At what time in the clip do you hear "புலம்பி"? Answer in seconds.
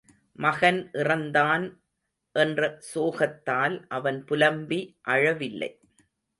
4.25-4.81